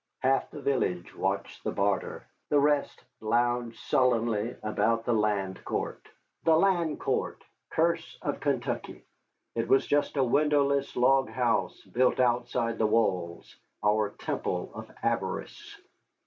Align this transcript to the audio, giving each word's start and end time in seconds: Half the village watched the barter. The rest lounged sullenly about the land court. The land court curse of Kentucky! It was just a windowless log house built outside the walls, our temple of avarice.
Half 0.21 0.49
the 0.49 0.63
village 0.63 1.15
watched 1.15 1.63
the 1.63 1.69
barter. 1.69 2.25
The 2.49 2.59
rest 2.59 3.03
lounged 3.19 3.77
sullenly 3.77 4.55
about 4.63 5.05
the 5.05 5.13
land 5.13 5.63
court. 5.63 6.07
The 6.43 6.55
land 6.57 6.99
court 6.99 7.43
curse 7.69 8.17
of 8.23 8.39
Kentucky! 8.39 9.05
It 9.53 9.67
was 9.67 9.85
just 9.85 10.17
a 10.17 10.23
windowless 10.23 10.95
log 10.95 11.29
house 11.29 11.79
built 11.83 12.19
outside 12.19 12.79
the 12.79 12.87
walls, 12.87 13.55
our 13.85 14.09
temple 14.09 14.71
of 14.73 14.89
avarice. 15.03 15.79